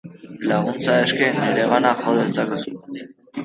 [0.51, 2.77] Laguntza eske, niregana jo dezakezu.